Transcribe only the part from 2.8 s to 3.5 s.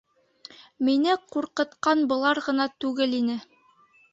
түгел ине.